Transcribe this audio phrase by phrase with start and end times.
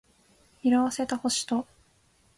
[0.63, 1.67] 色褪せた星と